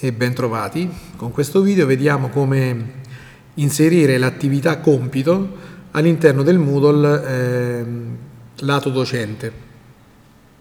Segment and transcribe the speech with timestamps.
[0.00, 0.90] e bentrovati.
[1.16, 2.98] Con questo video vediamo come
[3.54, 5.56] inserire l'attività compito
[5.90, 7.84] all'interno del Moodle eh,
[8.60, 9.68] lato docente.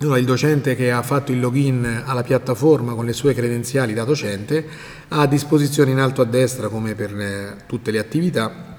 [0.00, 4.04] Allora, il docente che ha fatto il login alla piattaforma con le sue credenziali da
[4.04, 4.66] docente
[5.08, 8.78] ha a disposizione in alto a destra, come per eh, tutte le attività,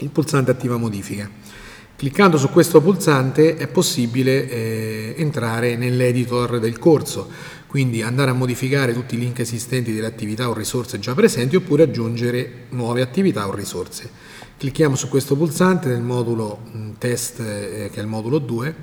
[0.00, 1.46] il pulsante attiva modifiche.
[1.96, 7.28] Cliccando su questo pulsante è possibile eh, entrare nell'editor del corso,
[7.68, 11.84] quindi andare a modificare tutti i link esistenti delle attività o risorse già presenti oppure
[11.84, 14.10] aggiungere nuove attività o risorse.
[14.56, 18.74] Clicchiamo su questo pulsante nel modulo mm, test eh, che è il modulo 2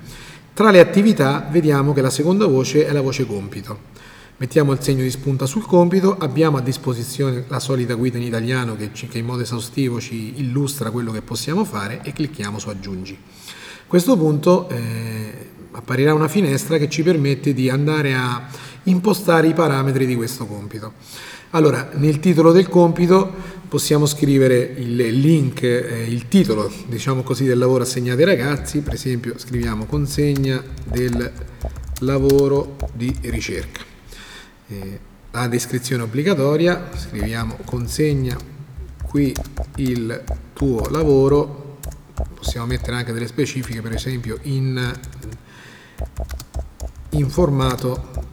[0.56, 3.78] tra le attività vediamo che la seconda voce è la voce compito.
[4.38, 8.74] Mettiamo il segno di spunta sul compito, abbiamo a disposizione la solita guida in italiano
[8.74, 13.12] che, in modo esaustivo ci illustra quello che possiamo fare e clicchiamo su aggiungi.
[13.12, 18.48] A questo punto eh, apparirà una finestra che ci permette di andare a
[18.84, 20.94] impostare i parametri di questo compito.
[21.50, 23.30] Allora, nel titolo del compito
[23.68, 28.94] possiamo scrivere il link, eh, il titolo, diciamo così, del lavoro assegnato ai ragazzi, per
[28.94, 31.30] esempio scriviamo consegna del
[32.00, 33.82] lavoro di ricerca.
[34.68, 34.98] Eh,
[35.30, 38.36] la descrizione obbligatoria, scriviamo consegna
[39.02, 39.34] qui
[39.76, 41.78] il tuo lavoro,
[42.34, 44.92] possiamo mettere anche delle specifiche, per esempio in,
[47.10, 48.24] in formato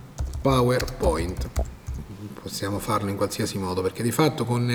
[0.42, 1.50] PowerPoint
[2.44, 4.70] possiamo farlo in qualsiasi modo, perché di fatto con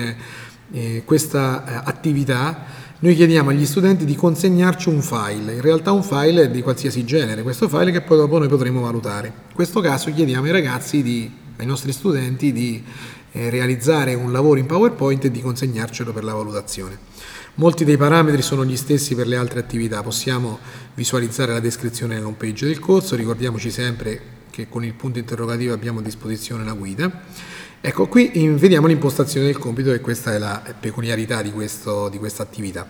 [0.71, 6.03] eh, questa eh, attività noi chiediamo agli studenti di consegnarci un file, in realtà un
[6.03, 9.27] file di qualsiasi genere, questo file che poi dopo noi potremo valutare.
[9.27, 12.83] In questo caso chiediamo ai ragazzi, di, ai nostri studenti, di
[13.31, 16.97] eh, realizzare un lavoro in PowerPoint e di consegnarcelo per la valutazione.
[17.55, 20.59] Molti dei parametri sono gli stessi per le altre attività, possiamo
[20.93, 25.99] visualizzare la descrizione nell'home page del corso, ricordiamoci sempre che con il punto interrogativo abbiamo
[25.99, 27.21] a disposizione la guida.
[27.81, 32.43] Ecco, qui vediamo l'impostazione del compito e questa è la peculiarità di, questo, di questa
[32.43, 32.89] attività.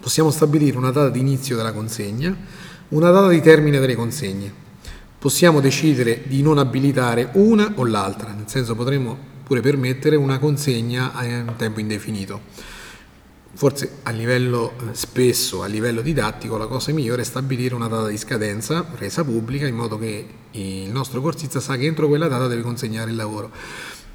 [0.00, 2.36] Possiamo stabilire una data di inizio della consegna,
[2.88, 4.52] una data di termine delle consegne.
[5.18, 11.12] Possiamo decidere di non abilitare una o l'altra, nel senso potremmo pure permettere una consegna
[11.22, 12.74] in tempo indefinito
[13.56, 18.06] Forse a livello eh, spesso, a livello didattico, la cosa migliore è stabilire una data
[18.06, 22.48] di scadenza resa pubblica in modo che il nostro corsista sa che entro quella data
[22.48, 23.50] deve consegnare il lavoro.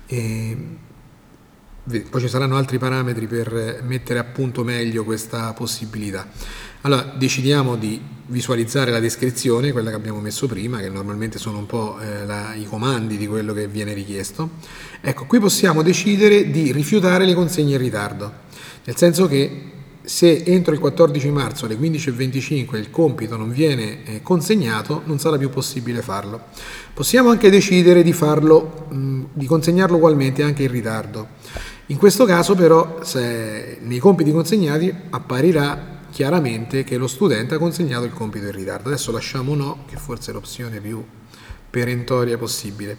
[0.05, 0.57] E
[2.07, 6.29] poi ci saranno altri parametri per mettere a punto meglio questa possibilità.
[6.81, 11.65] Allora, decidiamo di visualizzare la descrizione, quella che abbiamo messo prima, che normalmente sono un
[11.65, 14.51] po' eh, la, i comandi di quello che viene richiesto.
[15.01, 18.49] Ecco, qui possiamo decidere di rifiutare le consegne in ritardo.
[18.83, 19.69] Nel senso che
[20.03, 25.37] se entro il 14 marzo alle 15.25 il compito non viene eh, consegnato, non sarà
[25.37, 26.45] più possibile farlo.
[26.93, 31.27] Possiamo anche decidere di, farlo, di consegnarlo ugualmente anche in ritardo.
[31.87, 38.13] In questo caso però nei compiti consegnati apparirà chiaramente che lo studente ha consegnato il
[38.13, 38.89] compito in ritardo.
[38.89, 41.03] Adesso lasciamo no, che forse è l'opzione più
[41.69, 42.97] perentoria possibile.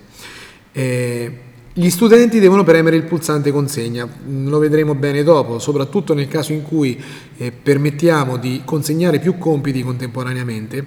[0.72, 6.52] Eh, gli studenti devono premere il pulsante consegna, lo vedremo bene dopo, soprattutto nel caso
[6.52, 7.02] in cui
[7.38, 10.84] eh, permettiamo di consegnare più compiti contemporaneamente,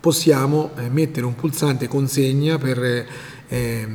[0.00, 3.06] possiamo eh, mettere un pulsante consegna per
[3.48, 3.88] eh,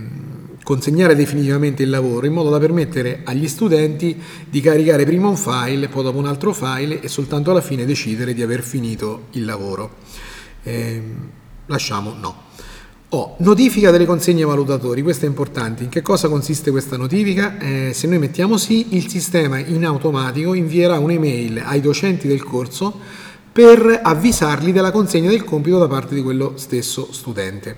[0.64, 5.88] consegnare definitivamente il lavoro in modo da permettere agli studenti di caricare prima un file,
[5.88, 9.96] poi dopo un altro file e soltanto alla fine decidere di aver finito il lavoro.
[10.64, 11.30] Ehm,
[11.66, 12.46] lasciamo no.
[13.12, 15.84] Oh, notifica delle consegne valutatori, questo è importante.
[15.84, 17.58] In che cosa consiste questa notifica?
[17.58, 23.00] Eh, se noi mettiamo sì, il sistema in automatico invierà un'email ai docenti del corso
[23.50, 27.78] per avvisarli della consegna del compito da parte di quello stesso studente.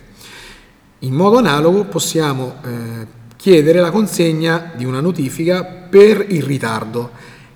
[0.99, 7.11] In modo analogo possiamo eh, chiedere la consegna di una notifica per il ritardo.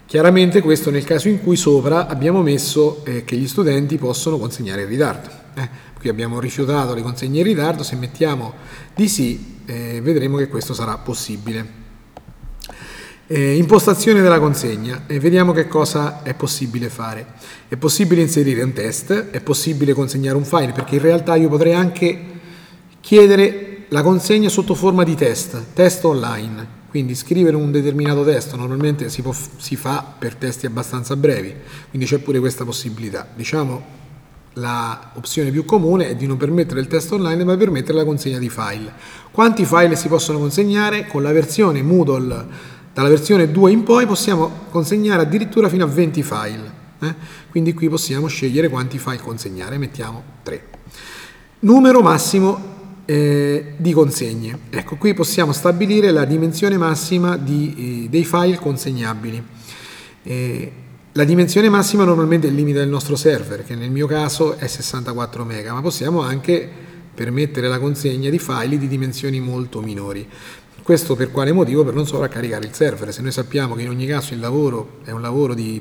[0.05, 4.83] Chiaramente questo nel caso in cui sopra abbiamo messo eh, che gli studenti possono consegnare
[4.83, 5.42] in ritardo.
[5.55, 8.53] Eh, qui abbiamo rifiutato le consegne in ritardo, se mettiamo
[8.95, 11.81] di sì eh, vedremo che questo sarà possibile.
[13.27, 17.25] Eh, impostazione della consegna e vediamo che cosa è possibile fare.
[17.67, 21.73] È possibile inserire un test, è possibile consegnare un file perché in realtà io potrei
[21.73, 22.19] anche
[22.99, 26.81] chiedere la consegna sotto forma di test, test online.
[26.89, 31.51] Quindi scrivere un determinato testo normalmente si, può, si fa per testi abbastanza brevi,
[31.89, 33.27] quindi c'è pure questa possibilità.
[33.33, 34.02] Diciamo
[34.53, 38.49] l'opzione più comune è di non permettere il test online ma permettere la consegna di
[38.49, 38.93] file.
[39.31, 41.07] Quanti file si possono consegnare?
[41.07, 42.45] Con la versione Moodle,
[42.93, 46.71] dalla versione 2 in poi possiamo consegnare addirittura fino a 20 file.
[46.99, 47.15] Eh?
[47.49, 50.63] Quindi qui possiamo scegliere quanti file consegnare, mettiamo 3.
[51.59, 52.71] Numero massimo
[53.05, 54.59] eh, di consegne.
[54.69, 59.43] Ecco, qui possiamo stabilire la dimensione massima di, eh, dei file consegnabili.
[61.15, 64.65] La dimensione massima normalmente è il limite del nostro server, che nel mio caso è
[64.65, 66.67] 64 MB, ma possiamo anche
[67.13, 70.27] permettere la consegna di file di dimensioni molto minori.
[70.81, 71.83] Questo per quale motivo?
[71.83, 73.13] Per non sovraccaricare il server.
[73.13, 75.79] Se noi sappiamo che in ogni caso il lavoro è un lavoro di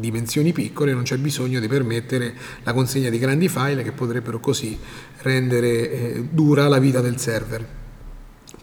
[0.00, 2.34] dimensioni piccole, non c'è bisogno di permettere
[2.64, 4.76] la consegna di grandi file che potrebbero così
[5.18, 7.81] rendere eh, dura la vita del server.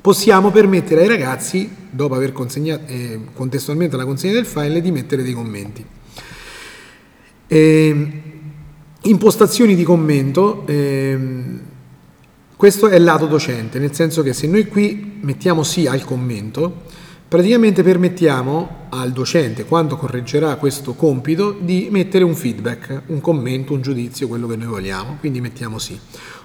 [0.01, 5.23] Possiamo permettere ai ragazzi, dopo aver consegnato eh, contestualmente la consegna del file, di mettere
[5.23, 5.85] dei commenti.
[7.47, 8.21] Eh,
[9.01, 10.63] impostazioni di commento.
[10.67, 11.59] Ehm,
[12.55, 16.83] questo è il lato docente, nel senso che se noi qui mettiamo sì al commento,
[17.27, 23.81] praticamente permettiamo al docente, quando correggerà questo compito, di mettere un feedback, un commento, un
[23.81, 25.99] giudizio, quello che noi vogliamo, quindi mettiamo sì.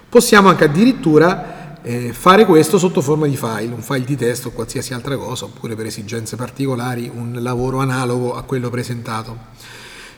[0.07, 4.51] Possiamo anche addirittura eh, fare questo sotto forma di file, un file di testo o
[4.51, 9.53] qualsiasi altra cosa, oppure per esigenze particolari un lavoro analogo a quello presentato.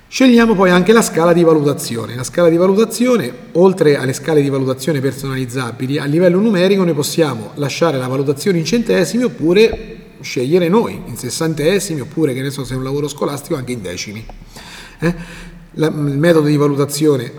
[0.08, 2.16] Scegliamo poi anche la scala di valutazione.
[2.16, 7.52] La scala di valutazione, oltre alle scale di valutazione personalizzabili, a livello numerico noi possiamo
[7.56, 12.76] lasciare la valutazione in centesimi oppure scegliere noi in sessantesimi oppure che ne so se
[12.76, 14.26] è un lavoro scolastico anche in decimi.
[15.00, 15.16] Eh?
[15.74, 17.30] La, il metodo di valutazione,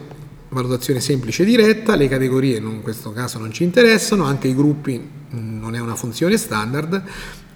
[0.51, 5.01] valutazione semplice e diretta, le categorie in questo caso non ci interessano, anche i gruppi
[5.31, 7.03] non è una funzione standard.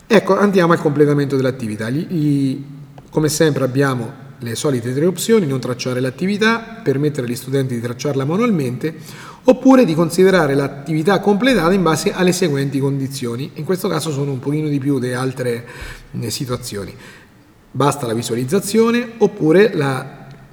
[0.06, 1.88] Ecco, andiamo al completamento dell'attività.
[1.88, 2.62] Gli,
[3.10, 8.24] come sempre abbiamo le solite tre opzioni, non tracciare l'attività, permettere agli studenti di tracciarla
[8.24, 8.94] manualmente,
[9.44, 13.52] oppure di considerare l'attività completata in base alle seguenti condizioni.
[13.54, 15.66] In questo caso sono un pochino di più di altre
[16.20, 16.94] eh, situazioni.
[17.70, 19.72] Basta la visualizzazione oppure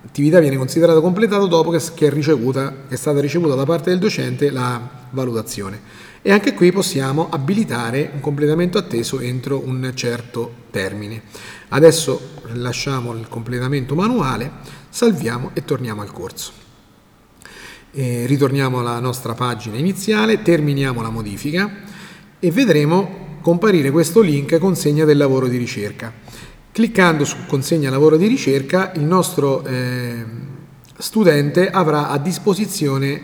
[0.02, 4.00] l'attività viene considerata completata dopo che è, ricevuta, che è stata ricevuta da parte del
[4.00, 4.82] docente la
[5.12, 6.08] valutazione.
[6.22, 11.22] E anche qui possiamo abilitare un completamento atteso entro un certo termine.
[11.70, 14.52] Adesso lasciamo il completamento manuale,
[14.90, 16.52] salviamo e torniamo al corso.
[17.92, 21.72] E ritorniamo alla nostra pagina iniziale, terminiamo la modifica
[22.38, 26.12] e vedremo comparire questo link consegna del lavoro di ricerca.
[26.80, 30.24] Cliccando su consegna lavoro di ricerca il nostro eh,
[30.98, 33.22] studente avrà a disposizione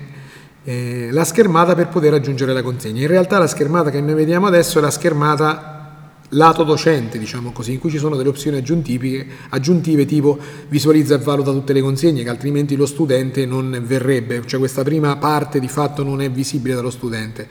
[0.65, 2.99] eh, la schermata per poter aggiungere la consegna.
[2.99, 7.71] In realtà la schermata che noi vediamo adesso è la schermata lato docente, diciamo così,
[7.71, 10.37] in cui ci sono delle opzioni aggiuntive, aggiuntive tipo
[10.67, 15.15] visualizza e valuta tutte le consegne, che altrimenti lo studente non verrebbe, cioè questa prima
[15.15, 17.47] parte di fatto non è visibile dallo studente.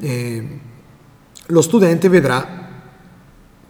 [0.00, 0.48] Eh,
[1.46, 2.65] lo studente vedrà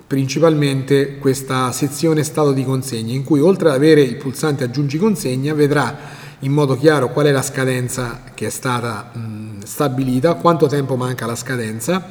[0.07, 5.53] principalmente questa sezione stato di consegne, in cui oltre ad avere il pulsante aggiungi consegna,
[5.53, 10.97] vedrà in modo chiaro qual è la scadenza che è stata mh, stabilita, quanto tempo
[10.97, 12.09] manca alla scadenza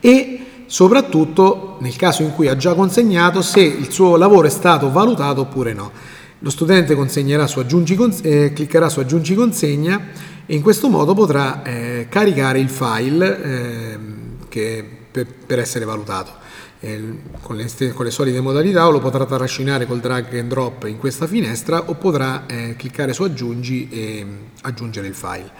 [0.00, 4.90] e soprattutto nel caso in cui ha già consegnato se il suo lavoro è stato
[4.90, 5.90] valutato oppure no.
[6.38, 6.94] Lo studente
[7.46, 10.08] su aggiungi, eh, cliccherà su aggiungi consegna
[10.46, 13.98] e in questo modo potrà eh, caricare il file eh,
[14.48, 16.42] che, per, per essere valutato
[17.40, 20.98] con le, con le, solite modalità o lo potrà trascinare col drag and drop in
[20.98, 25.50] questa finestra o potrà eh, cliccare su aggiungi e mm, aggiungere il file.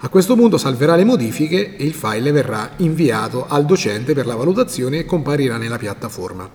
[0.00, 4.34] A questo punto salverà le modifiche e il file verrà inviato al docente per la
[4.34, 6.50] valutazione e comparirà nella piattaforma.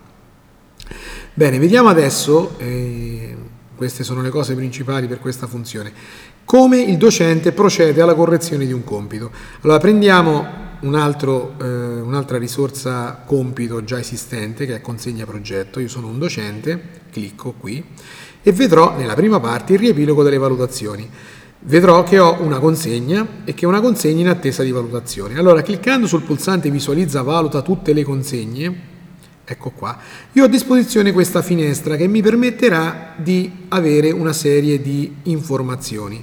[1.34, 3.36] Bene, vediamo adesso, eh,
[3.78, 5.94] queste sono le cose principali per questa funzione,
[6.44, 9.32] come il docente procede alla correzione di un compito.
[9.62, 15.80] Allora prendiamo un altro, eh, un'altra risorsa compito già esistente che è consegna progetto.
[15.80, 16.80] Io sono un docente,
[17.12, 17.84] clicco qui
[18.44, 21.10] e vedrò nella prima parte il riepilogo delle valutazioni.
[21.60, 25.38] Vedrò che ho una consegna e che è una consegna in attesa di valutazione.
[25.38, 28.96] Allora, cliccando sul pulsante visualizza valuta tutte le consegne,
[29.50, 29.98] ecco qua,
[30.34, 36.22] io ho a disposizione questa finestra che mi permetterà di avere una serie di informazioni.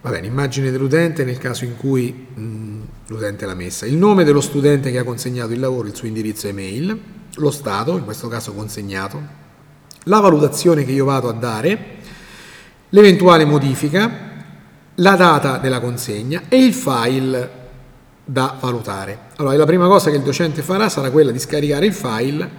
[0.00, 4.40] Va bene, immagine dell'utente nel caso in cui mh, l'utente l'ha messa, il nome dello
[4.40, 6.98] studente che ha consegnato il lavoro, il suo indirizzo email,
[7.34, 9.20] lo stato, in questo caso consegnato,
[10.04, 11.98] la valutazione che io vado a dare,
[12.88, 14.28] l'eventuale modifica,
[14.94, 17.50] la data della consegna e il file
[18.24, 19.28] da valutare.
[19.40, 22.50] Allora, la prima cosa che il docente farà sarà quella di scaricare il file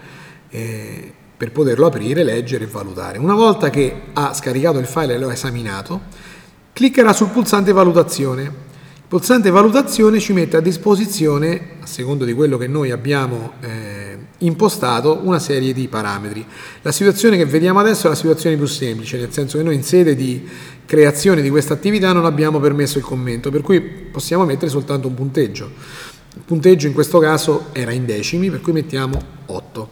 [0.50, 3.20] eh, per poterlo aprire, leggere e valutare.
[3.20, 6.02] Una volta che ha scaricato il file e lo ha esaminato,
[6.74, 8.70] cliccherà sul pulsante valutazione
[9.12, 15.20] pulsante valutazione ci mette a disposizione, a secondo di quello che noi abbiamo eh, impostato,
[15.24, 16.46] una serie di parametri.
[16.82, 19.84] La situazione che vediamo adesso è la situazione più semplice, nel senso che noi in
[19.84, 20.48] sede di
[20.86, 25.14] creazione di questa attività non abbiamo permesso il commento, per cui possiamo mettere soltanto un
[25.14, 25.70] punteggio.
[26.34, 29.90] Il punteggio in questo caso era in decimi, per cui mettiamo 8.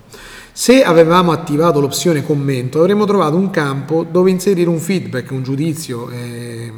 [0.52, 6.10] Se avevamo attivato l'opzione commento avremmo trovato un campo dove inserire un feedback, un giudizio,
[6.10, 6.72] eh,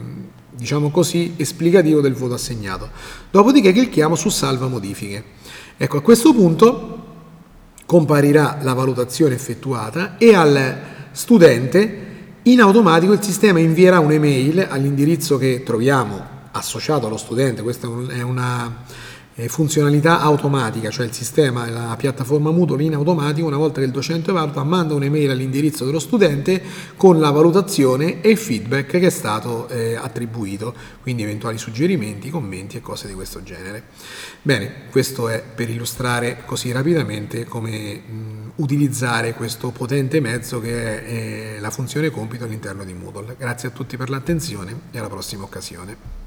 [0.51, 2.89] diciamo così, esplicativo del voto assegnato.
[3.29, 5.23] Dopodiché clicchiamo su salva modifiche.
[5.77, 6.99] Ecco, a questo punto
[7.85, 10.79] comparirà la valutazione effettuata e al
[11.11, 12.09] studente
[12.43, 18.83] in automatico il sistema invierà un'email all'indirizzo che troviamo associato allo studente, questa è una
[19.47, 24.31] funzionalità automatica, cioè il sistema, la piattaforma Moodle in automatico, una volta che il docente
[24.31, 26.61] valuta, manda un'email all'indirizzo dello studente
[26.97, 32.77] con la valutazione e il feedback che è stato eh, attribuito, quindi eventuali suggerimenti, commenti
[32.77, 33.83] e cose di questo genere.
[34.41, 41.55] Bene, questo è per illustrare così rapidamente come mh, utilizzare questo potente mezzo che è
[41.55, 43.35] eh, la funzione compito all'interno di Moodle.
[43.37, 46.20] Grazie a tutti per l'attenzione e alla prossima occasione.